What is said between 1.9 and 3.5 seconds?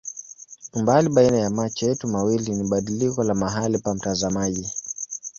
mawili ni badiliko la